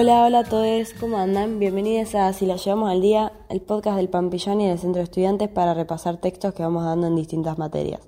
Hola, 0.00 0.24
hola 0.24 0.38
a 0.38 0.44
todos, 0.44 0.94
¿cómo 0.98 1.18
andan? 1.18 1.58
Bienvenidos 1.58 2.14
a 2.14 2.32
Si 2.32 2.46
la 2.46 2.56
llevamos 2.56 2.88
al 2.88 3.02
día, 3.02 3.34
el 3.50 3.60
podcast 3.60 3.98
del 3.98 4.08
Pampillón 4.08 4.62
y 4.62 4.66
del 4.66 4.78
Centro 4.78 5.00
de 5.00 5.04
Estudiantes 5.04 5.50
para 5.50 5.74
repasar 5.74 6.16
textos 6.16 6.54
que 6.54 6.62
vamos 6.62 6.86
dando 6.86 7.06
en 7.06 7.16
distintas 7.16 7.58
materias. 7.58 8.00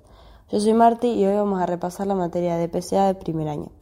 Yo 0.50 0.58
soy 0.58 0.72
Marti 0.72 1.08
y 1.08 1.26
hoy 1.26 1.34
vamos 1.36 1.60
a 1.60 1.66
repasar 1.66 2.06
la 2.06 2.14
materia 2.14 2.56
de 2.56 2.66
PCA 2.66 3.08
de 3.08 3.14
primer 3.14 3.46
año. 3.46 3.72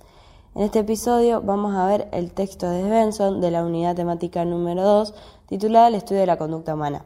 En 0.57 0.63
este 0.63 0.81
episodio 0.81 1.41
vamos 1.41 1.77
a 1.77 1.87
ver 1.87 2.09
el 2.11 2.33
texto 2.33 2.69
de 2.69 2.83
Svensson 2.83 3.41
de 3.41 3.53
la 3.53 3.65
unidad 3.65 3.95
temática 3.95 4.45
número 4.45 4.83
2 4.83 5.15
titulada 5.47 5.87
El 5.87 5.95
estudio 5.95 6.23
de 6.23 6.27
la 6.27 6.37
conducta 6.37 6.75
humana. 6.75 7.05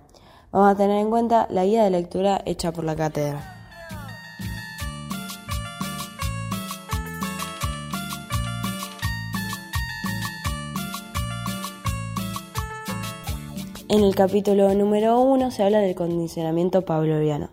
Vamos 0.53 0.73
a 0.73 0.75
tener 0.75 1.01
en 1.01 1.11
cuenta 1.11 1.47
la 1.51 1.67
guía 1.67 1.85
de 1.85 1.91
lectura 1.91 2.41
hecha 2.47 2.73
por 2.73 2.85
la 2.85 2.97
cátedra. 2.97 3.54
En 13.95 14.03
el 14.03 14.17
capítulo 14.17 14.75
número 14.75 15.21
1 15.21 15.53
se 15.53 15.63
habla 15.63 15.79
del 15.79 15.95
condicionamiento 15.95 16.85
pavloviano. 16.85 17.51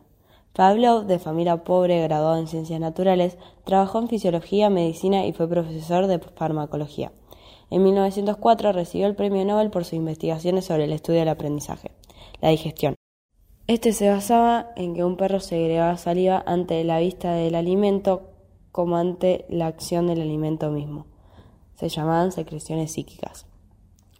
Pavlov, 0.53 1.05
de 1.05 1.19
familia 1.19 1.63
pobre, 1.63 2.01
graduado 2.01 2.39
en 2.39 2.47
ciencias 2.47 2.79
naturales, 2.79 3.37
trabajó 3.63 3.99
en 3.99 4.07
fisiología, 4.07 4.71
medicina 4.71 5.27
y 5.27 5.33
fue 5.33 5.47
profesor 5.47 6.07
de 6.07 6.17
farmacología. 6.17 7.11
En 7.69 7.83
1904 7.83 8.71
recibió 8.71 9.05
el 9.05 9.15
premio 9.15 9.45
Nobel 9.45 9.69
por 9.69 9.85
sus 9.85 9.93
investigaciones 9.93 10.65
sobre 10.65 10.85
el 10.85 10.93
estudio 10.93 11.19
del 11.19 11.29
aprendizaje, 11.29 11.91
la 12.41 12.49
digestión. 12.49 12.95
Este 13.67 13.93
se 13.93 14.09
basaba 14.09 14.71
en 14.75 14.95
que 14.95 15.03
un 15.03 15.17
perro 15.17 15.41
segregaba 15.41 15.95
saliva 15.97 16.43
ante 16.47 16.83
la 16.83 16.97
vista 16.97 17.33
del 17.33 17.53
alimento 17.53 18.31
como 18.71 18.97
ante 18.97 19.45
la 19.47 19.67
acción 19.67 20.07
del 20.07 20.21
alimento 20.21 20.71
mismo. 20.71 21.05
Se 21.75 21.87
llamaban 21.87 22.31
secreciones 22.31 22.93
psíquicas. 22.93 23.45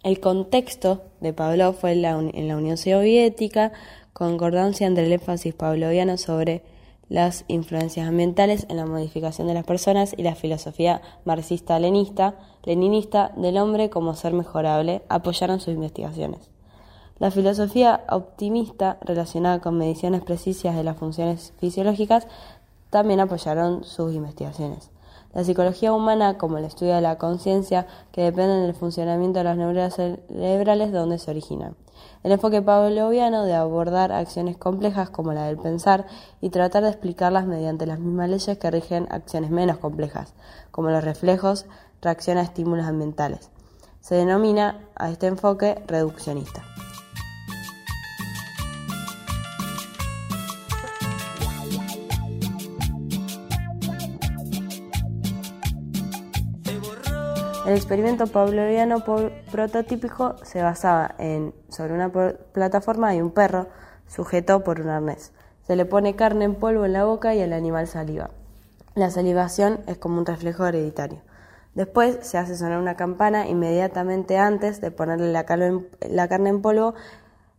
El 0.02 0.18
contexto 0.18 1.02
de 1.20 1.32
Pavlov 1.32 1.76
fue 1.76 1.92
en 1.92 2.02
la, 2.02 2.16
Unión 2.56 2.76
Soviética, 2.76 3.70
concordancia 4.12 4.88
entre 4.88 5.06
el 5.06 5.12
énfasis 5.12 5.54
pavloviano 5.54 6.18
sobre 6.18 6.64
las 7.08 7.44
influencias 7.46 8.08
ambientales 8.08 8.66
en 8.68 8.78
la 8.78 8.86
modificación 8.86 9.46
de 9.46 9.54
las 9.54 9.64
personas 9.64 10.12
y 10.16 10.24
la 10.24 10.34
filosofía 10.34 11.02
marxista-leninista 11.24 12.34
leninista 12.64 13.32
del 13.36 13.58
hombre 13.58 13.90
como 13.90 14.14
ser 14.14 14.32
mejorable 14.32 15.02
apoyaron 15.08 15.60
sus 15.60 15.74
investigaciones. 15.74 16.50
La 17.20 17.30
filosofía 17.30 18.04
optimista 18.08 18.98
relacionada 19.02 19.60
con 19.60 19.78
mediciones 19.78 20.22
precisas 20.22 20.74
de 20.74 20.82
las 20.82 20.96
funciones 20.96 21.52
fisiológicas 21.58 22.26
también 22.90 23.20
apoyaron 23.20 23.84
sus 23.84 24.14
investigaciones. 24.14 24.90
La 25.34 25.44
psicología 25.44 25.92
humana, 25.92 26.36
como 26.36 26.58
el 26.58 26.64
estudio 26.64 26.94
de 26.94 27.00
la 27.00 27.16
conciencia, 27.16 27.86
que 28.12 28.22
depende 28.22 28.54
del 28.54 28.74
funcionamiento 28.74 29.38
de 29.38 29.44
las 29.44 29.56
neuronas 29.56 29.94
cerebrales 29.94 30.92
donde 30.92 31.18
se 31.18 31.30
originan. 31.30 31.74
El 32.22 32.32
enfoque 32.32 32.62
pavloviano 32.62 33.44
de 33.44 33.54
abordar 33.54 34.12
acciones 34.12 34.56
complejas 34.56 35.10
como 35.10 35.32
la 35.32 35.46
del 35.46 35.58
pensar 35.58 36.06
y 36.40 36.50
tratar 36.50 36.82
de 36.82 36.90
explicarlas 36.90 37.46
mediante 37.46 37.86
las 37.86 37.98
mismas 37.98 38.28
leyes 38.28 38.58
que 38.58 38.70
rigen 38.70 39.08
acciones 39.10 39.50
menos 39.50 39.78
complejas, 39.78 40.34
como 40.70 40.90
los 40.90 41.02
reflejos, 41.02 41.66
reacción 42.00 42.38
a 42.38 42.42
estímulos 42.42 42.86
ambientales. 42.86 43.50
Se 44.00 44.14
denomina 44.16 44.80
a 44.96 45.10
este 45.10 45.28
enfoque 45.28 45.82
reduccionista. 45.86 46.62
El 57.72 57.78
experimento 57.78 58.26
pavloviano 58.26 59.02
prototípico 59.50 60.36
se 60.42 60.62
basaba 60.62 61.14
sobre 61.70 61.94
una 61.94 62.12
plataforma 62.12 63.08
hay 63.08 63.22
un 63.22 63.30
perro 63.30 63.68
sujeto 64.06 64.62
por 64.62 64.78
un 64.82 64.90
arnés. 64.90 65.32
Se 65.66 65.74
le 65.74 65.86
pone 65.86 66.14
carne 66.14 66.44
en 66.44 66.54
polvo 66.54 66.84
en 66.84 66.92
la 66.92 67.06
boca 67.06 67.34
y 67.34 67.40
el 67.40 67.54
animal 67.54 67.86
saliva. 67.86 68.28
La 68.94 69.10
salivación 69.10 69.80
es 69.86 69.96
como 69.96 70.18
un 70.18 70.26
reflejo 70.26 70.66
hereditario. 70.66 71.22
Después 71.74 72.18
se 72.20 72.36
hace 72.36 72.56
sonar 72.56 72.78
una 72.78 72.96
campana 72.96 73.48
inmediatamente 73.48 74.36
antes 74.36 74.82
de 74.82 74.90
ponerle 74.90 75.32
la, 75.32 75.46
la 76.10 76.28
carne 76.28 76.50
en 76.50 76.60
polvo 76.60 76.92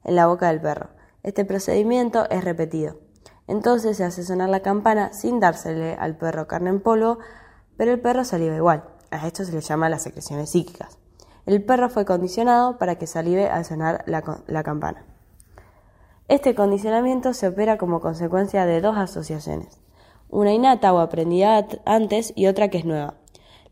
en 0.04 0.16
la 0.16 0.28
boca 0.28 0.50
del 0.50 0.62
perro. 0.62 0.90
Este 1.24 1.44
procedimiento 1.44 2.30
es 2.30 2.44
repetido. 2.44 3.00
Entonces 3.48 3.98
se 3.98 4.04
hace 4.04 4.22
sonar 4.22 4.50
la 4.50 4.60
campana 4.60 5.12
sin 5.12 5.40
dársele 5.40 5.96
al 5.96 6.18
perro 6.18 6.46
carne 6.46 6.70
en 6.70 6.82
polvo, 6.82 7.18
pero 7.78 7.92
el 7.92 8.00
perro 8.00 8.24
saliva 8.24 8.56
igual. 8.56 8.93
A 9.14 9.28
esto 9.28 9.46
se 9.46 9.52
le 9.52 9.62
llama 9.62 9.90
las 9.90 10.02
secreciones 10.02 10.50
psíquicas. 10.50 10.98
El 11.46 11.64
perro 11.64 11.90
fue 11.90 12.04
condicionado 12.04 12.80
para 12.80 12.96
que 12.98 13.06
salive 13.06 13.48
al 13.48 13.64
sonar 13.64 14.04
la, 14.08 14.64
campana. 14.64 15.06
Este 16.30 16.56
condicionamiento 16.56 17.34
se 17.36 17.48
opera 17.48 17.78
como 17.78 18.02
consecuencia 18.02 18.66
de 18.66 18.82
dos 18.82 18.98
asociaciones, 18.98 19.80
una 20.30 20.52
innata 20.52 20.92
o 20.94 21.00
aprendida 21.00 21.68
antes 21.86 22.34
y 22.36 22.48
otra 22.48 22.70
que 22.70 22.80
es 22.80 22.86
nueva. 22.86 23.14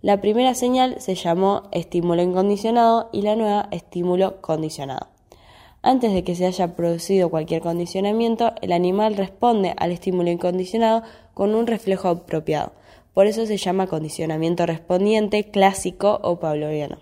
La 0.03 0.21
primera 0.21 0.53
señal 0.53 1.01
se 1.01 1.15
llamó 1.15 1.63
estímulo 1.71 2.21
incondicionado 2.21 3.09
y 3.11 3.23
la 3.23 3.35
nueva 3.35 3.67
estímulo 3.71 4.41
condicionado. 4.41 5.07
Antes 5.81 6.13
de 6.13 6.23
que 6.23 6.35
se 6.35 6.45
haya 6.45 6.75
producido 6.75 7.31
cualquier 7.31 7.63
condicionamiento, 7.63 8.53
el 8.61 8.73
animal 8.73 9.17
responde 9.17 9.73
al 9.77 9.89
estímulo 9.89 10.29
incondicionado 10.29 11.01
con 11.33 11.55
un 11.55 11.65
reflejo 11.65 12.09
apropiado, 12.09 12.73
por 13.13 13.27
eso 13.27 13.45
se 13.45 13.57
llama 13.57 13.87
condicionamiento 13.87 14.65
respondiente 14.65 15.49
clásico 15.51 16.19
o 16.23 16.39
pavloviano. 16.39 16.99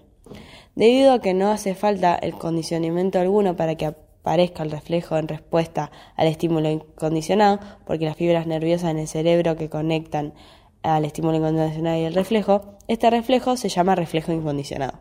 Debido 0.76 1.14
a 1.14 1.20
que 1.20 1.34
no 1.34 1.52
hace 1.52 1.76
falta 1.76 2.16
el 2.16 2.34
condicionamiento 2.34 3.20
alguno 3.20 3.56
para 3.56 3.76
que 3.76 3.86
aparezca 3.86 4.64
el 4.64 4.72
reflejo 4.72 5.18
en 5.18 5.28
respuesta 5.28 5.92
al 6.16 6.28
estímulo 6.28 6.70
incondicionado, 6.70 7.60
porque 7.86 8.06
las 8.06 8.16
fibras 8.16 8.48
nerviosas 8.48 8.92
en 8.92 9.00
el 9.00 9.08
cerebro 9.08 9.56
que 9.56 9.70
conectan 9.70 10.34
al 10.82 11.06
estímulo 11.06 11.38
incondicionado 11.38 12.00
y 12.00 12.04
el 12.04 12.14
reflejo, 12.14 12.78
este 12.88 13.10
reflejo 13.10 13.58
se 13.58 13.70
llama 13.70 13.96
reflejo 13.96 14.32
incondicionado. 14.32 15.00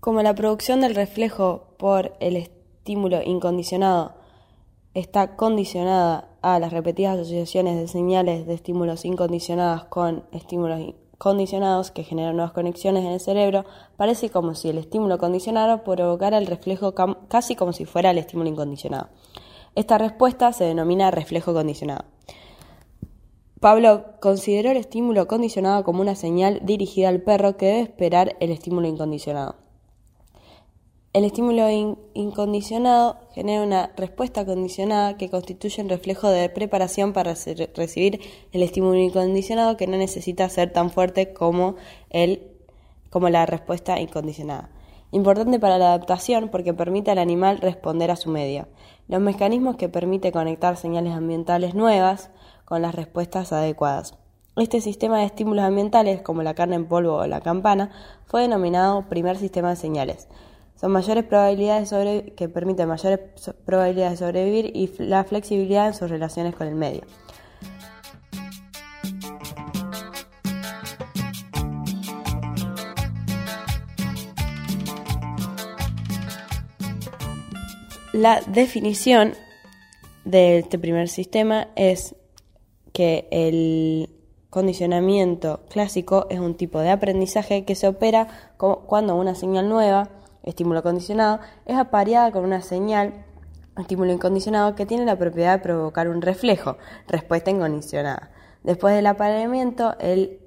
Como 0.00 0.22
la 0.22 0.34
producción 0.34 0.80
del 0.80 0.94
reflejo 0.94 1.74
por 1.78 2.14
el 2.20 2.36
estímulo 2.36 3.22
incondicionado 3.22 4.21
está 4.94 5.36
condicionada 5.36 6.28
a 6.42 6.58
las 6.58 6.72
repetidas 6.72 7.18
asociaciones 7.18 7.76
de 7.76 7.88
señales 7.88 8.46
de 8.46 8.54
estímulos 8.54 9.04
incondicionados 9.04 9.84
con 9.84 10.24
estímulos 10.32 10.94
condicionados 11.18 11.92
que 11.92 12.02
generan 12.02 12.34
nuevas 12.34 12.52
conexiones 12.52 13.04
en 13.04 13.12
el 13.12 13.20
cerebro, 13.20 13.64
parece 13.96 14.28
como 14.28 14.56
si 14.56 14.70
el 14.70 14.78
estímulo 14.78 15.18
condicionado 15.18 15.84
provocara 15.84 16.36
el 16.36 16.48
reflejo 16.48 16.94
casi 17.28 17.54
como 17.54 17.72
si 17.72 17.84
fuera 17.84 18.10
el 18.10 18.18
estímulo 18.18 18.50
incondicionado. 18.50 19.08
Esta 19.76 19.98
respuesta 19.98 20.52
se 20.52 20.64
denomina 20.64 21.12
reflejo 21.12 21.54
condicionado. 21.54 22.04
Pablo 23.60 24.04
consideró 24.20 24.72
el 24.72 24.76
estímulo 24.76 25.28
condicionado 25.28 25.84
como 25.84 26.02
una 26.02 26.16
señal 26.16 26.58
dirigida 26.64 27.08
al 27.08 27.22
perro 27.22 27.56
que 27.56 27.66
debe 27.66 27.80
esperar 27.82 28.36
el 28.40 28.50
estímulo 28.50 28.88
incondicionado. 28.88 29.54
El 31.14 31.26
estímulo 31.26 31.68
incondicionado 32.14 33.18
genera 33.34 33.62
una 33.62 33.90
respuesta 33.98 34.46
condicionada 34.46 35.18
que 35.18 35.28
constituye 35.28 35.82
un 35.82 35.90
reflejo 35.90 36.28
de 36.28 36.48
preparación 36.48 37.12
para 37.12 37.34
recibir 37.74 38.20
el 38.50 38.62
estímulo 38.62 38.96
incondicionado 38.96 39.76
que 39.76 39.86
no 39.86 39.98
necesita 39.98 40.48
ser 40.48 40.72
tan 40.72 40.88
fuerte 40.88 41.34
como, 41.34 41.76
como 43.10 43.28
la 43.28 43.44
respuesta 43.44 44.00
incondicionada. 44.00 44.70
Importante 45.10 45.60
para 45.60 45.76
la 45.76 45.88
adaptación 45.88 46.48
porque 46.48 46.72
permite 46.72 47.10
al 47.10 47.18
animal 47.18 47.58
responder 47.58 48.10
a 48.10 48.16
su 48.16 48.30
medio. 48.30 48.68
Los 49.06 49.20
mecanismos 49.20 49.76
que 49.76 49.90
permite 49.90 50.32
conectar 50.32 50.78
señales 50.78 51.12
ambientales 51.12 51.74
nuevas 51.74 52.30
con 52.64 52.80
las 52.80 52.94
respuestas 52.94 53.52
adecuadas. 53.52 54.14
Este 54.56 54.80
sistema 54.80 55.18
de 55.18 55.26
estímulos 55.26 55.64
ambientales, 55.64 56.22
como 56.22 56.42
la 56.42 56.54
carne 56.54 56.76
en 56.76 56.86
polvo 56.86 57.16
o 57.16 57.26
la 57.26 57.42
campana, 57.42 57.90
fue 58.24 58.40
denominado 58.40 59.10
primer 59.10 59.36
sistema 59.36 59.68
de 59.68 59.76
señales 59.76 60.26
son 60.76 60.92
mayores 60.92 61.24
probabilidades 61.24 61.88
sobre, 61.88 62.32
que 62.34 62.48
permiten 62.48 62.88
mayores 62.88 63.20
probabilidades 63.64 64.18
de 64.18 64.26
sobrevivir 64.26 64.72
y 64.74 64.90
la 64.98 65.24
flexibilidad 65.24 65.86
en 65.86 65.94
sus 65.94 66.10
relaciones 66.10 66.54
con 66.54 66.66
el 66.66 66.74
medio. 66.74 67.02
La 78.12 78.42
definición 78.46 79.32
de 80.24 80.58
este 80.58 80.78
primer 80.78 81.08
sistema 81.08 81.68
es 81.76 82.14
que 82.92 83.26
el 83.30 84.10
condicionamiento 84.50 85.60
clásico 85.70 86.26
es 86.28 86.38
un 86.38 86.54
tipo 86.54 86.80
de 86.80 86.90
aprendizaje 86.90 87.64
que 87.64 87.74
se 87.74 87.88
opera 87.88 88.28
cuando 88.58 89.16
una 89.16 89.34
señal 89.34 89.68
nueva 89.70 90.10
estímulo 90.42 90.82
condicionado, 90.82 91.40
es 91.66 91.76
apareada 91.76 92.30
con 92.32 92.44
una 92.44 92.62
señal, 92.62 93.24
estímulo 93.78 94.12
incondicionado, 94.12 94.74
que 94.74 94.86
tiene 94.86 95.04
la 95.04 95.16
propiedad 95.16 95.58
de 95.58 95.62
provocar 95.62 96.08
un 96.08 96.22
reflejo, 96.22 96.76
respuesta 97.08 97.50
incondicionada. 97.50 98.30
Después 98.62 98.94
del 98.94 99.06
apareamiento, 99.06 99.96
el 99.98 100.40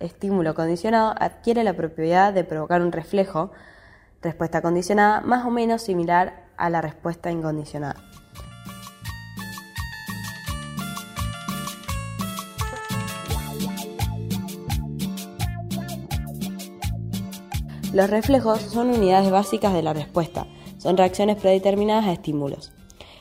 estímulo 0.00 0.54
condicionado 0.54 1.14
adquiere 1.18 1.64
la 1.64 1.74
propiedad 1.74 2.32
de 2.32 2.44
provocar 2.44 2.82
un 2.82 2.92
reflejo, 2.92 3.52
respuesta 4.20 4.62
condicionada, 4.62 5.20
más 5.20 5.44
o 5.44 5.50
menos 5.50 5.82
similar 5.82 6.44
a 6.56 6.70
la 6.70 6.80
respuesta 6.80 7.30
incondicionada. 7.30 8.11
Los 17.92 18.08
reflejos 18.08 18.58
son 18.60 18.88
unidades 18.88 19.30
básicas 19.30 19.74
de 19.74 19.82
la 19.82 19.92
respuesta, 19.92 20.46
son 20.78 20.96
reacciones 20.96 21.36
predeterminadas 21.36 22.06
a 22.06 22.12
estímulos. 22.12 22.72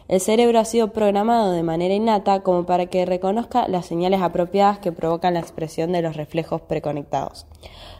El 0.08 0.22
cerebro 0.22 0.60
ha 0.60 0.66
sido 0.66 0.94
programado 0.94 1.52
de 1.52 1.62
manera 1.62 1.94
innata 1.94 2.42
como 2.42 2.66
para 2.66 2.86
que 2.86 3.06
reconozca 3.06 3.68
las 3.68 3.86
señales 3.86 4.22
apropiadas 4.22 4.80
que 4.80 4.94
provocan 4.94 5.34
la 5.34 5.42
expresión 5.42 5.92
de 5.92 6.02
los 6.02 6.16
reflejos 6.16 6.62
preconectados. 6.62 7.48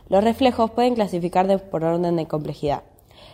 Los 0.08 0.24
reflejos 0.24 0.72
pueden 0.72 0.96
clasificar 0.96 1.62
por 1.70 1.84
orden 1.84 2.16
de 2.16 2.28
complejidad. 2.28 2.84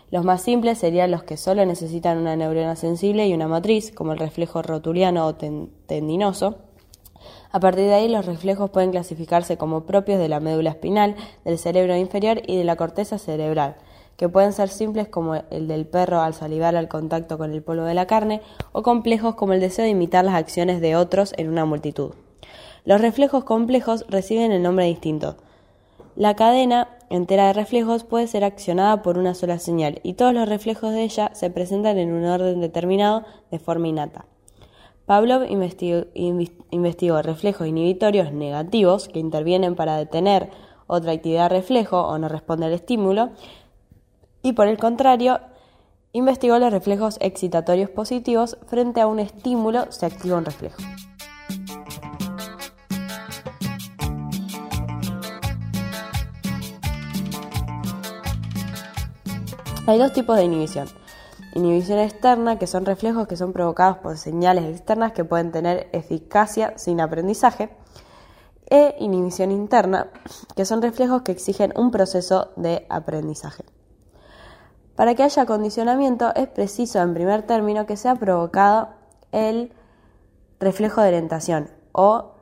Los 0.09 0.25
más 0.25 0.41
simples 0.41 0.79
serían 0.79 1.11
los 1.11 1.21
que 1.21 1.37
solo 1.37 1.63
necesitan 1.63 2.17
una 2.17 2.35
neurona 2.35 2.75
sensible 2.75 3.27
y 3.27 3.35
una 3.35 3.47
matriz, 3.47 3.91
como 3.91 4.13
el 4.13 4.19
reflejo 4.19 4.63
rotuliano 4.63 5.27
o 5.27 5.35
tendinoso, 5.35 6.57
a 7.51 7.59
partir 7.59 7.85
de 7.85 7.93
ahí, 7.93 8.09
los 8.09 8.25
reflejos 8.25 8.69
pueden 8.69 8.91
clasificarse 8.91 9.57
como 9.57 9.85
propios 9.85 10.19
de 10.19 10.27
la 10.27 10.39
médula 10.39 10.71
espinal, 10.71 11.15
del 11.45 11.57
cerebro 11.57 11.95
inferior 11.95 12.41
y 12.45 12.57
de 12.57 12.63
la 12.63 12.75
corteza 12.75 13.17
cerebral, 13.17 13.75
que 14.17 14.27
pueden 14.27 14.51
ser 14.51 14.69
simples 14.69 15.07
como 15.07 15.35
el 15.35 15.67
del 15.67 15.85
perro 15.85 16.19
al 16.19 16.33
salivar 16.33 16.75
al 16.75 16.87
contacto 16.87 17.37
con 17.37 17.53
el 17.53 17.63
polvo 17.63 17.83
de 17.83 17.93
la 17.93 18.07
carne, 18.07 18.41
o 18.73 18.83
complejos 18.83 19.35
como 19.35 19.53
el 19.53 19.61
deseo 19.61 19.85
de 19.85 19.91
imitar 19.91 20.25
las 20.25 20.35
acciones 20.35 20.81
de 20.81 20.95
otros 20.95 21.33
en 21.37 21.49
una 21.49 21.65
multitud. 21.65 22.11
Los 22.83 23.01
reflejos 23.01 23.43
complejos 23.43 24.05
reciben 24.09 24.51
el 24.51 24.63
nombre 24.63 24.85
distinto. 24.85 25.37
La 26.15 26.35
cadena 26.35 26.89
entera 27.09 27.47
de 27.47 27.53
reflejos 27.53 28.03
puede 28.03 28.27
ser 28.27 28.43
accionada 28.43 29.01
por 29.01 29.17
una 29.17 29.35
sola 29.35 29.59
señal, 29.59 29.99
y 30.03 30.13
todos 30.13 30.33
los 30.33 30.49
reflejos 30.49 30.91
de 30.91 31.03
ella 31.03 31.31
se 31.33 31.49
presentan 31.49 31.97
en 31.97 32.11
un 32.11 32.25
orden 32.25 32.59
determinado 32.59 33.23
de 33.51 33.59
forma 33.59 33.87
innata. 33.87 34.25
Pavlov 35.07 35.45
investigó, 35.49 37.21
reflejos 37.21 37.65
inhibitorios 37.65 38.33
negativos 38.33 39.07
que 39.07 39.19
intervienen 39.19 39.73
para 39.75 39.95
detener 39.95 40.49
otra 40.85 41.13
actividad 41.13 41.49
reflejo 41.49 42.01
o 42.01 42.17
no 42.17 42.27
responde 42.27 42.65
al 42.65 42.73
estímulo, 42.73 43.29
y 44.43 44.51
por 44.51 44.67
el 44.67 44.77
contrario, 44.77 45.39
investigó 46.11 46.59
los 46.59 46.73
reflejos 46.73 47.15
excitatorios 47.21 47.89
positivos 47.89 48.57
frente 48.67 48.99
a 48.99 49.07
un 49.07 49.19
estímulo 49.19 49.89
se 49.93 50.07
activa 50.07 50.39
un 50.39 50.43
reflejo. 50.43 50.75
Hay 59.87 59.97
dos 59.99 60.11
tipos 60.11 60.35
de 60.35 60.43
inhibición 60.43 60.89
Inhibición 61.57 61.97
externa, 61.97 62.59
que 62.59 62.67
son 62.67 62.85
reflejos 62.85 63.27
que 63.27 63.35
son 63.35 63.51
provocados 63.51 63.97
por 63.97 64.15
señales 64.19 64.65
externas 64.65 65.13
que 65.13 65.25
pueden 65.25 65.51
tener 65.51 65.89
eficacia 65.91 66.77
sin 66.77 67.01
aprendizaje. 67.01 67.71
E 68.69 68.95
inhibición 68.99 69.49
interna, 69.49 70.11
que 70.55 70.65
son 70.65 70.83
reflejos 70.83 71.23
que 71.23 71.31
exigen 71.31 71.73
un 71.75 71.89
proceso 71.89 72.49
de 72.57 72.85
aprendizaje. 72.89 73.63
Para 74.95 75.15
que 75.15 75.23
haya 75.23 75.47
condicionamiento 75.47 76.31
es 76.35 76.47
preciso, 76.47 77.01
en 77.01 77.15
primer 77.15 77.41
término, 77.41 77.87
que 77.87 77.97
sea 77.97 78.13
provocado 78.13 78.89
el 79.31 79.73
reflejo 80.59 81.01
de 81.01 81.07
orientación, 81.07 81.71
o 81.91 82.33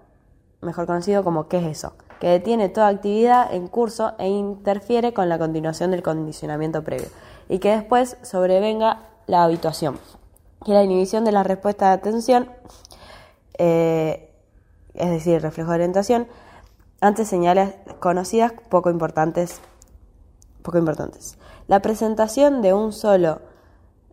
mejor 0.59 0.87
conocido 0.87 1.23
como 1.23 1.47
¿qué 1.47 1.59
es 1.59 1.77
eso? 1.77 1.93
que 2.19 2.27
detiene 2.27 2.69
toda 2.69 2.87
actividad 2.87 3.53
en 3.53 3.67
curso 3.67 4.13
e 4.17 4.27
interfiere 4.27 5.13
con 5.13 5.29
la 5.29 5.37
continuación 5.37 5.91
del 5.91 6.01
condicionamiento 6.03 6.83
previo 6.83 7.07
y 7.49 7.59
que 7.59 7.71
después 7.75 8.17
sobrevenga 8.21 9.03
la 9.27 9.43
habituación, 9.43 9.99
que 10.63 10.73
la 10.73 10.83
inhibición 10.83 11.25
de 11.25 11.31
la 11.31 11.43
respuesta 11.43 11.87
de 11.87 11.93
atención, 11.93 12.49
eh, 13.57 14.31
es 14.93 15.09
decir, 15.09 15.41
reflejo 15.41 15.69
de 15.69 15.75
orientación, 15.75 16.27
ante 17.01 17.25
señales 17.25 17.75
conocidas 17.99 18.53
poco 18.69 18.89
importantes, 18.89 19.59
poco 20.61 20.77
importantes. 20.77 21.37
La 21.67 21.81
presentación 21.81 22.61
de 22.61 22.73
un 22.73 22.93
solo 22.93 23.41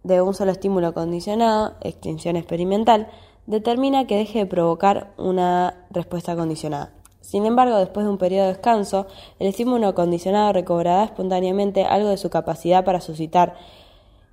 de 0.04 0.20
un 0.20 0.34
solo 0.34 0.50
estímulo 0.50 0.94
condicionado, 0.94 1.74
extinción 1.80 2.36
experimental, 2.36 3.08
determina 3.46 4.06
que 4.06 4.16
deje 4.16 4.40
de 4.40 4.46
provocar 4.46 5.12
una 5.16 5.86
respuesta 5.90 6.34
condicionada. 6.36 6.92
Sin 7.22 7.46
embargo, 7.46 7.76
después 7.76 8.04
de 8.04 8.10
un 8.10 8.18
periodo 8.18 8.46
de 8.46 8.52
descanso, 8.52 9.06
el 9.38 9.46
estímulo 9.46 9.94
condicionado 9.94 10.52
recobrará 10.52 11.04
espontáneamente 11.04 11.84
algo 11.84 12.08
de 12.08 12.16
su 12.16 12.28
capacidad 12.30 12.84
para 12.84 13.00
suscitar 13.00 13.54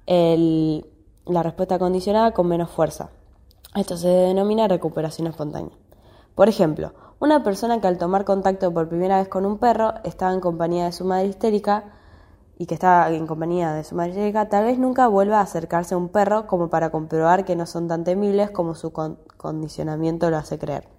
la 0.08 1.44
respuesta 1.44 1.78
condicionada 1.78 2.32
con 2.32 2.48
menos 2.48 2.72
fuerza. 2.72 3.12
Esto 3.76 3.96
se 3.96 4.08
denomina 4.08 4.68
recuperación 4.68 5.28
espontánea. 5.28 5.78
Por 6.34 6.50
ejemplo, 6.50 6.94
una 7.20 7.44
persona 7.44 7.80
que 7.80 7.86
al 7.86 8.00
tomar 8.00 8.26
contacto 8.26 8.74
por 8.74 8.90
primera 8.90 9.20
vez 9.20 9.28
con 9.28 9.46
un 9.46 9.60
perro 9.60 9.94
estaba 10.04 10.34
en 10.34 10.40
compañía 10.40 10.86
de 10.86 10.92
su 10.92 11.06
madre 11.06 11.28
histérica 11.28 11.94
y 12.58 12.66
que 12.66 12.74
estaba 12.74 13.08
en 13.12 13.28
compañía 13.28 13.72
de 13.74 13.84
su 13.84 13.94
madre 13.94 14.12
histérica, 14.12 14.50
tal 14.50 14.66
vez 14.66 14.80
nunca 14.80 15.08
vuelva 15.08 15.38
a 15.38 15.44
acercarse 15.44 15.94
a 15.94 15.98
un 15.98 16.10
perro 16.10 16.48
como 16.48 16.72
para 16.72 16.90
comprobar 16.90 17.46
que 17.46 17.56
no 17.56 17.68
son 17.68 17.88
tan 17.88 18.04
temibles 18.04 18.50
como 18.50 18.74
su 18.74 18.92
condicionamiento 19.38 20.32
lo 20.32 20.38
hace 20.38 20.58
creer 20.58 20.99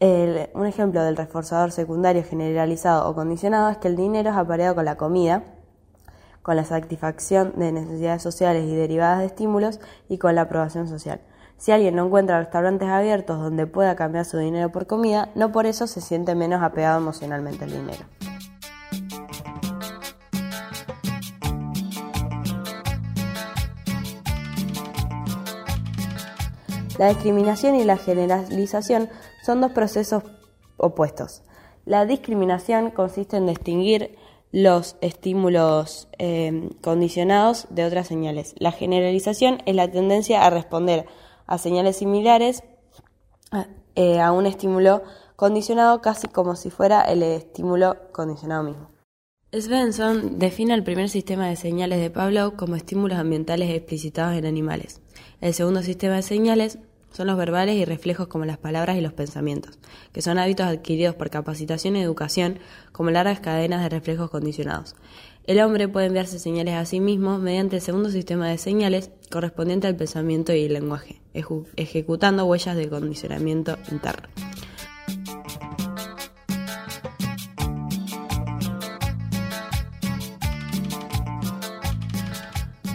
un 0.00 0.66
ejemplo 0.66 1.02
del 1.02 1.16
reforzador 1.16 1.72
secundario 1.72 2.22
generalizado 2.22 3.08
o 3.08 3.14
condicionado 3.14 3.70
es 3.70 3.78
que 3.78 3.88
el 3.88 3.96
dinero 3.96 4.30
es 4.30 4.36
apareado 4.36 4.74
con 4.74 4.84
la 4.84 4.96
comida, 4.96 5.44
con 6.42 6.56
la 6.56 6.64
satisfacción 6.64 7.54
de 7.56 7.72
necesidades 7.72 8.22
sociales 8.22 8.64
y 8.66 8.74
derivadas 8.74 9.20
de 9.20 9.26
estímulos 9.26 9.80
y 10.08 10.18
con 10.18 10.34
la 10.34 10.42
aprobación 10.42 10.86
social. 10.86 11.20
Si 11.56 11.72
alguien 11.72 11.96
no 11.96 12.06
encuentra 12.06 12.38
restaurantes 12.38 12.88
abiertos 12.88 13.38
donde 13.38 13.66
pueda 13.66 13.96
cambiar 13.96 14.26
su 14.26 14.36
dinero 14.36 14.70
por 14.70 14.86
comida, 14.86 15.30
no 15.34 15.52
por 15.52 15.64
eso 15.64 15.86
se 15.86 16.02
siente 16.02 16.34
menos 16.34 16.62
apegado 16.62 16.98
emocionalmente 16.98 17.64
al 17.64 17.70
dinero. 17.70 18.15
La 26.98 27.08
discriminación 27.08 27.74
y 27.74 27.84
la 27.84 27.98
generalización 27.98 29.10
son 29.44 29.60
dos 29.60 29.72
procesos 29.72 30.22
opuestos. 30.78 31.42
La 31.84 32.06
discriminación 32.06 32.90
consiste 32.90 33.36
en 33.36 33.46
distinguir 33.46 34.16
los 34.50 34.96
estímulos 35.02 36.08
eh, 36.18 36.70
condicionados 36.80 37.66
de 37.70 37.84
otras 37.84 38.06
señales. 38.06 38.54
La 38.58 38.72
generalización 38.72 39.62
es 39.66 39.74
la 39.74 39.90
tendencia 39.90 40.46
a 40.46 40.50
responder 40.50 41.06
a 41.46 41.58
señales 41.58 41.96
similares 41.96 42.62
eh, 43.94 44.20
a 44.20 44.32
un 44.32 44.46
estímulo 44.46 45.02
condicionado 45.36 46.00
casi 46.00 46.28
como 46.28 46.56
si 46.56 46.70
fuera 46.70 47.02
el 47.02 47.22
estímulo 47.22 47.96
condicionado 48.12 48.62
mismo. 48.62 48.90
Svensson 49.52 50.38
define 50.38 50.74
el 50.74 50.82
primer 50.82 51.08
sistema 51.08 51.48
de 51.48 51.56
señales 51.56 52.00
de 52.00 52.10
Pavlov 52.10 52.56
como 52.56 52.74
estímulos 52.74 53.18
ambientales 53.18 53.70
explicitados 53.70 54.36
en 54.36 54.46
animales. 54.46 55.00
El 55.40 55.54
segundo 55.54 55.82
sistema 55.82 56.16
de 56.16 56.22
señales 56.22 56.78
son 57.12 57.28
los 57.28 57.38
verbales 57.38 57.76
y 57.76 57.84
reflejos 57.84 58.28
como 58.28 58.44
las 58.44 58.58
palabras 58.58 58.96
y 58.96 59.00
los 59.00 59.14
pensamientos, 59.14 59.78
que 60.12 60.20
son 60.20 60.38
hábitos 60.38 60.66
adquiridos 60.66 61.14
por 61.14 61.30
capacitación 61.30 61.96
y 61.96 62.02
educación 62.02 62.58
como 62.92 63.10
largas 63.10 63.40
cadenas 63.40 63.82
de 63.82 63.88
reflejos 63.88 64.30
condicionados. 64.30 64.96
El 65.46 65.60
hombre 65.60 65.88
puede 65.88 66.06
enviarse 66.06 66.38
señales 66.38 66.74
a 66.74 66.84
sí 66.84 67.00
mismo 67.00 67.38
mediante 67.38 67.76
el 67.76 67.82
segundo 67.82 68.10
sistema 68.10 68.48
de 68.48 68.58
señales 68.58 69.10
correspondiente 69.30 69.86
al 69.86 69.96
pensamiento 69.96 70.52
y 70.52 70.64
el 70.64 70.74
lenguaje, 70.74 71.20
ejecutando 71.76 72.44
huellas 72.44 72.76
de 72.76 72.88
condicionamiento 72.88 73.78
interno. 73.90 74.28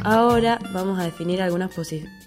Ahora 0.03 0.57
vamos 0.73 0.99
a 0.99 1.03
definir 1.03 1.43
algunas 1.43 1.71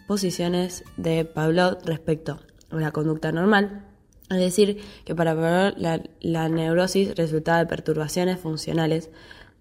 posiciones 0.07 0.85
de 0.97 1.25
Pavlov 1.25 1.79
respecto 1.85 2.39
a 2.71 2.77
la 2.77 2.93
conducta 2.93 3.33
normal, 3.33 3.85
es 4.31 4.39
decir, 4.39 4.79
que 5.05 5.17
para 5.17 5.35
Pavlov 5.35 5.75
la, 6.21 6.49
neurosis 6.49 7.17
resultaba 7.17 7.59
de 7.59 7.67
perturbaciones 7.67 8.39
funcionales, 8.39 9.11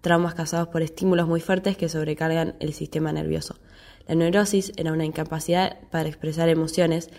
traumas 0.00 0.34
causados 0.34 0.68
por 0.68 0.82
estímulos 0.82 1.26
muy 1.26 1.40
fuertes 1.40 1.76
que 1.76 1.88
sobrecargan 1.88 2.54
el 2.60 2.72
sistema 2.72 3.12
nervioso. 3.12 3.56
La 4.06 4.14
neurosis 4.14 4.72
era 4.76 4.92
una 4.92 5.04
incapacidad 5.04 5.80
para 5.90 6.08
expresar 6.08 6.48
emociones 6.48 7.10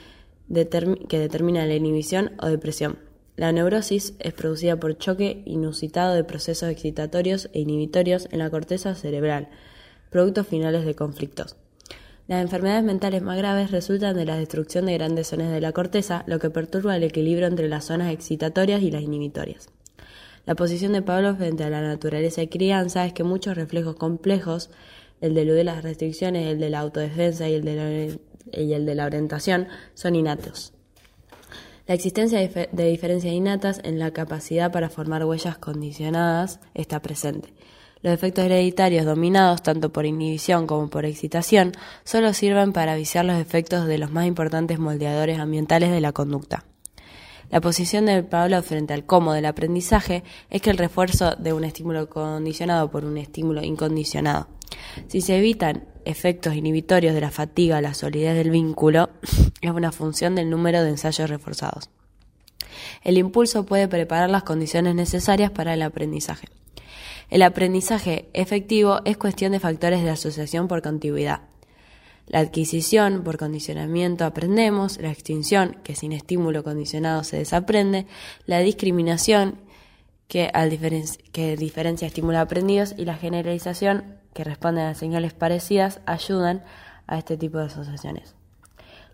que 0.48 1.20
determina 1.20 1.66
la 1.66 1.76
inhibición 1.76 2.32
o 2.42 2.48
depresión. 2.48 3.00
La 3.36 3.52
neurosis 3.52 4.14
es 4.20 4.34
producida 4.34 4.80
por 4.80 4.98
choque 4.98 5.44
inusitado 5.46 6.14
de 6.14 6.24
procesos 6.24 6.70
excitatorios 6.70 7.50
e 7.52 7.60
inhibitorios 7.60 8.30
en 8.32 8.40
la 8.40 8.50
corteza 8.50 8.96
cerebral, 8.96 9.50
productos 10.16 10.48
finales 10.48 10.86
de 10.86 10.96
conflictos. 10.96 11.58
Las 12.30 12.42
enfermedades 12.42 12.86
mentales 12.86 13.22
más 13.22 13.38
graves 13.38 13.72
resultan 13.72 14.16
de 14.16 14.24
la 14.24 14.38
destrucción 14.38 14.86
de 14.86 14.94
grandes 14.94 15.28
zonas 15.28 15.52
de 15.52 15.60
la 15.60 15.74
corteza, 15.74 16.24
lo 16.26 16.40
que 16.40 16.50
perturba 16.50 16.96
el 16.96 17.04
equilibrio 17.04 17.48
entre 17.48 17.68
las 17.68 17.84
zonas 17.84 18.14
excitatorias 18.14 18.82
y 18.82 18.92
las 18.92 19.02
inhibitorias. 19.02 19.68
La 20.46 20.56
posición 20.56 20.94
de 20.94 21.02
Pablo 21.02 21.36
frente 21.36 21.66
a 21.66 21.70
la 21.70 21.82
naturaleza 21.82 22.40
de 22.40 22.48
crianza 22.48 23.06
es 23.06 23.12
que 23.12 23.26
muchos 23.26 23.58
reflejos 23.58 23.98
complejos, 23.98 24.70
el 25.20 25.34
de 25.34 25.64
las 25.66 25.84
restricciones, 25.84 26.48
el 26.48 26.62
de 26.62 26.70
la 26.70 26.80
autodefensa 26.80 27.50
y 27.50 27.56
el 27.56 27.66
de 27.66 27.76
la, 27.76 28.62
y 28.64 28.72
el 28.72 28.86
de 28.86 28.96
la 28.96 29.08
orientación, 29.08 29.68
son 29.96 30.16
innatos. 30.16 30.72
La 31.88 31.94
existencia 31.94 32.40
de 32.40 32.90
diferencias 32.90 33.34
innatas 33.34 33.82
en 33.84 34.00
la 34.00 34.12
capacidad 34.12 34.72
para 34.72 34.90
formar 34.90 35.26
huellas 35.26 35.58
condicionadas 35.58 36.62
está 36.74 37.02
presente. 37.02 37.54
Los 38.06 38.14
efectos 38.14 38.46
hereditarios 38.46 39.04
dominados 39.04 39.64
tanto 39.64 39.92
por 39.92 40.06
inhibición 40.06 40.68
como 40.68 40.92
por 40.92 41.06
excitación 41.06 41.72
solo 42.04 42.34
sirven 42.36 42.72
para 42.72 42.96
viciar 42.96 43.26
los 43.26 43.42
efectos 43.42 43.88
de 43.88 43.98
los 43.98 44.12
más 44.12 44.28
importantes 44.28 44.78
moldeadores 44.78 45.40
ambientales 45.40 45.90
de 45.90 46.02
la 46.02 46.12
conducta. 46.12 46.66
La 47.50 47.62
posición 47.62 48.06
de 48.06 48.22
Pablo 48.22 48.62
frente 48.62 48.94
al 48.94 49.08
cómo 49.08 49.34
del 49.34 49.48
aprendizaje 49.48 50.24
es 50.52 50.62
que 50.62 50.70
el 50.70 50.78
refuerzo 50.78 51.36
de 51.36 51.54
un 51.54 51.64
estímulo 51.64 52.08
condicionado 52.08 52.92
por 52.92 53.06
un 53.06 53.18
estímulo 53.18 53.64
incondicionado. 53.64 54.50
Si 55.08 55.22
se 55.22 55.40
evitan 55.40 55.86
efectos 56.06 56.54
inhibitorios 56.54 57.16
de 57.16 57.22
la 57.22 57.32
fatiga, 57.32 57.82
la 57.82 57.96
solidez 57.96 58.36
del 58.36 58.52
vínculo, 58.52 59.10
es 59.62 59.72
una 59.72 59.92
función 59.92 60.36
del 60.36 60.52
número 60.52 60.84
de 60.84 60.90
ensayos 60.90 61.28
reforzados. 61.28 61.90
El 63.02 63.18
impulso 63.18 63.66
puede 63.66 63.88
preparar 63.88 64.30
las 64.30 64.44
condiciones 64.44 64.94
necesarias 64.94 65.50
para 65.50 65.74
el 65.74 65.82
aprendizaje. 65.82 66.50
El 67.30 67.42
aprendizaje 67.42 68.30
efectivo 68.34 69.02
es 69.06 69.18
cuestión 69.18 69.52
de 69.52 69.60
factores 69.60 70.04
de 70.04 70.10
asociación 70.12 70.68
por 70.68 70.82
contigüidad. 70.82 71.42
La 72.28 72.40
adquisición 72.40 73.24
por 73.24 73.38
condicionamiento 73.38 74.26
aprendemos, 74.26 75.00
la 75.00 75.12
extinción, 75.12 75.78
que 75.84 75.96
sin 75.96 76.12
estímulo 76.12 76.64
condicionado 76.64 77.24
se 77.24 77.38
desaprende, 77.38 78.08
la 78.46 78.60
discriminación, 78.60 79.60
que, 80.28 80.50
al 80.54 80.70
que 81.32 81.56
diferencia 81.56 82.08
estímulos 82.08 82.42
aprendidos, 82.42 82.96
y 82.98 83.06
la 83.06 83.16
generalización, 83.16 84.18
que 84.34 84.44
responde 84.44 84.82
a 84.82 84.96
señales 84.96 85.34
parecidas, 85.34 86.02
ayudan 86.06 86.64
a 87.06 87.20
este 87.20 87.38
tipo 87.38 87.60
de 87.60 87.66
asociaciones. 87.66 88.36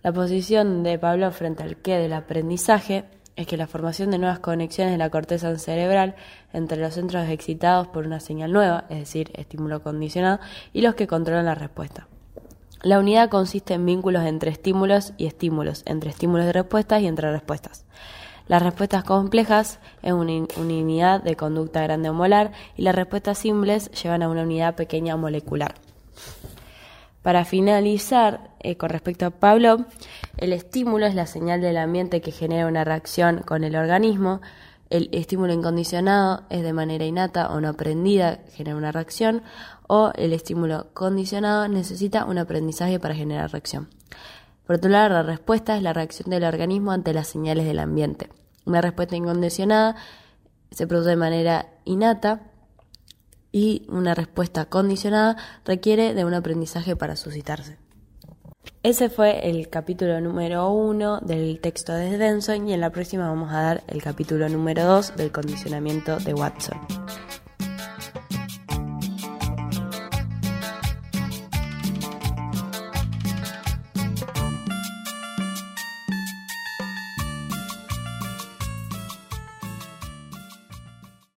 La 0.04 0.14
posición 0.14 0.84
de 0.84 0.98
Pablo 0.98 1.32
frente 1.32 1.64
al 1.64 1.78
qué 1.78 1.98
del 1.98 2.14
aprendizaje 2.14 3.06
es 3.36 3.48
que 3.48 3.58
la 3.58 3.68
formación 3.68 4.12
de 4.12 4.18
nuevas 4.18 4.40
conexiones 4.40 4.92
de 4.92 4.98
la 4.98 5.10
corteza 5.10 5.58
cerebral 5.58 6.16
entre 6.54 6.78
los 6.78 6.94
centros 6.94 7.28
excitados 7.30 7.88
por 7.88 8.06
una 8.06 8.20
señal 8.20 8.52
nueva, 8.52 8.86
es 8.90 9.00
decir, 9.00 9.32
estímulo 9.34 9.82
condicionado, 9.82 10.40
y 10.74 10.82
los 10.82 10.96
que 10.96 11.08
controlan 11.08 11.46
la 11.46 11.56
respuesta. 11.56 12.08
La 12.84 13.00
unidad 13.00 13.30
consiste 13.30 13.76
en 13.76 13.86
vínculos 13.86 14.26
entre 14.26 14.50
estímulos 14.52 15.14
y 15.18 15.28
estímulos, 15.28 15.84
entre 15.86 16.10
estímulos 16.10 16.48
de 16.48 16.54
respuestas 16.54 17.02
y 17.02 17.08
entre 17.08 17.32
respuestas. 17.32 17.86
Las 18.48 18.64
respuestas 18.64 19.04
complejas 19.04 19.80
es 20.02 20.14
una, 20.14 20.34
unidad 20.58 21.22
de 21.22 21.36
conducta 21.36 21.84
grande 21.84 22.10
o 22.10 22.14
molar 22.14 22.52
y 22.76 22.82
las 22.82 22.96
respuestas 22.96 23.38
simples 23.38 23.92
llevan 23.92 24.24
a 24.24 24.30
una 24.30 24.42
unidad 24.42 24.76
pequeña 24.76 25.16
molecular. 25.16 25.76
Para 27.22 27.46
finalizar, 27.46 28.50
eh, 28.60 28.78
con 28.78 28.90
respecto 28.90 29.28
a 29.28 29.30
Pablo, 29.30 29.86
el 30.38 30.54
estímulo 30.54 31.06
es 31.06 31.14
la 31.14 31.28
señal 31.28 31.62
del 31.62 31.78
ambiente 31.78 32.20
que 32.20 32.32
genera 32.32 32.66
una 32.66 32.84
reacción 32.84 33.44
con 33.44 33.64
el 33.64 33.76
organismo. 33.76 34.42
El 34.90 35.08
estímulo 35.12 35.54
incondicionado 35.54 36.44
es 36.50 36.64
de 36.64 36.74
manera 36.74 37.06
innata 37.06 37.50
o 37.52 37.62
no 37.62 37.70
aprendida, 37.70 38.40
genera 38.54 38.76
una 38.76 38.92
reacción. 38.92 39.44
O 39.88 40.12
el 40.16 40.34
estímulo 40.34 40.88
condicionado 40.94 41.68
necesita 41.68 42.26
un 42.26 42.40
aprendizaje 42.40 43.00
para 43.00 43.14
generar 43.14 43.52
reacción. 43.52 43.90
Por 44.66 44.78
otro 44.78 44.90
lado, 44.90 45.10
la 45.10 45.24
respuesta 45.24 45.78
es 45.78 45.84
la 45.84 45.94
reacción 45.94 46.30
del 46.32 46.44
organismo 46.44 46.92
ante 46.92 47.14
las 47.14 47.28
señales 47.28 47.66
del 47.66 47.80
ambiente. 47.80 48.30
Una 48.66 48.82
respuesta 48.82 49.16
incondicionada 49.16 49.96
se 50.72 50.88
produce 50.88 51.12
de 51.12 51.16
manera 51.18 51.68
innata 51.86 52.51
y 53.52 53.86
una 53.90 54.14
respuesta 54.14 54.66
condicionada 54.66 55.38
requiere 55.66 56.14
de 56.14 56.26
un 56.26 56.34
aprendizaje 56.34 56.96
para 56.96 57.16
suscitarse. 57.16 57.78
Ese 58.84 59.10
fue 59.10 59.50
el 59.50 59.70
capítulo 59.70 60.20
número 60.22 60.70
uno 60.72 61.20
del 61.20 61.60
texto 61.60 61.94
de 61.94 62.18
Denson 62.18 62.68
y 62.68 62.74
en 62.74 62.82
la 62.82 62.90
próxima 62.90 63.28
vamos 63.28 63.52
a 63.52 63.62
dar 63.62 63.84
el 63.88 64.02
capítulo 64.02 64.50
número 64.50 64.86
dos 64.86 65.16
del 65.16 65.32
condicionamiento 65.32 66.18
de 66.18 66.34
Watson. 66.34 66.80